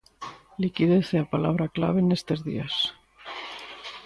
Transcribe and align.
Liquidez 0.63 1.05
é 1.15 1.19
a 1.21 1.31
palabra 1.33 1.71
clave 1.75 1.99
nestes 2.03 2.39
días. 2.47 2.75